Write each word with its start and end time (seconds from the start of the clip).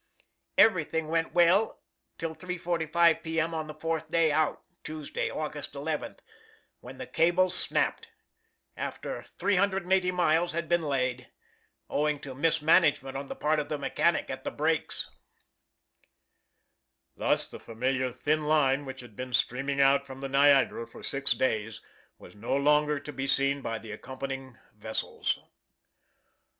"Everything 0.57 1.09
went 1.09 1.35
well 1.35 1.79
till 2.17 2.35
3.45 2.35 3.21
P.M. 3.21 3.53
on 3.53 3.67
the 3.67 3.73
fourth 3.75 4.09
day 4.09 4.31
out 4.31 4.63
(Tuesday, 4.83 5.29
August 5.29 5.73
11th), 5.73 6.21
when 6.79 6.97
the 6.97 7.05
cable 7.05 7.51
snapped, 7.51 8.07
after 8.75 9.21
380 9.21 10.09
miles 10.09 10.53
had 10.53 10.67
been 10.67 10.81
laid, 10.81 11.29
owing 11.87 12.17
to 12.19 12.33
mismanagement 12.33 13.15
on 13.15 13.27
the 13.27 13.35
part 13.35 13.59
of 13.59 13.69
the 13.69 13.77
mechanic 13.77 14.31
at 14.31 14.43
the 14.43 14.49
brakes." 14.49 15.07
Thus 17.15 17.51
the 17.51 17.59
familiar 17.59 18.11
thin 18.11 18.47
line 18.47 18.85
which 18.85 19.01
had 19.01 19.15
been 19.15 19.33
streaming 19.33 19.79
out 19.79 20.07
from 20.07 20.19
the 20.19 20.29
Niagara 20.29 20.87
for 20.87 21.03
six 21.03 21.33
days 21.33 21.79
was 22.17 22.33
no 22.33 22.55
longer 22.57 22.99
to 22.99 23.13
be 23.13 23.27
seen 23.27 23.61
by 23.61 23.77
the 23.77 23.91
accompanying 23.91 24.57
vessels. 24.73 25.37